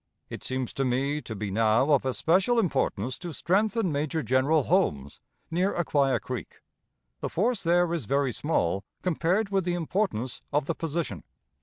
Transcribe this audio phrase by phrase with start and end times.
[0.31, 5.21] It seems to me to be now of especial importance to strengthen Major General Holmes,
[5.51, 6.61] near Acquia Creek.
[7.19, 11.21] The force there is very small, compared with the importance of the position.